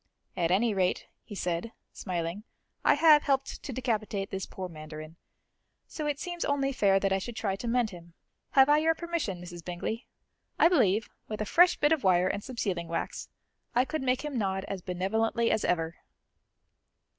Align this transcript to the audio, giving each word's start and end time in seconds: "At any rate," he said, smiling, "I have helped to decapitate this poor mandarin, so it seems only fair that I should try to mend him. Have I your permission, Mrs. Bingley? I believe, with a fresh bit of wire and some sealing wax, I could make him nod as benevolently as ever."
"At 0.35 0.49
any 0.49 0.73
rate," 0.73 1.05
he 1.23 1.35
said, 1.35 1.73
smiling, 1.93 2.43
"I 2.83 2.95
have 2.95 3.21
helped 3.21 3.61
to 3.61 3.71
decapitate 3.71 4.31
this 4.31 4.47
poor 4.47 4.67
mandarin, 4.67 5.15
so 5.85 6.07
it 6.07 6.19
seems 6.19 6.43
only 6.43 6.71
fair 6.71 6.99
that 6.99 7.13
I 7.13 7.19
should 7.19 7.35
try 7.35 7.55
to 7.57 7.67
mend 7.67 7.91
him. 7.91 8.15
Have 8.53 8.67
I 8.67 8.79
your 8.79 8.95
permission, 8.95 9.39
Mrs. 9.39 9.63
Bingley? 9.63 10.07
I 10.57 10.69
believe, 10.69 11.11
with 11.27 11.39
a 11.39 11.45
fresh 11.45 11.77
bit 11.77 11.91
of 11.91 12.03
wire 12.03 12.27
and 12.27 12.43
some 12.43 12.57
sealing 12.57 12.87
wax, 12.87 13.29
I 13.75 13.85
could 13.85 14.01
make 14.01 14.25
him 14.25 14.39
nod 14.39 14.65
as 14.67 14.81
benevolently 14.81 15.51
as 15.51 15.63
ever." 15.63 15.97